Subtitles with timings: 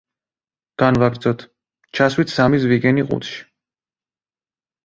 [0.83, 1.43] განვაგრძოთ:
[1.99, 3.37] ჩასვით სამი ზვიგენი ყუთში.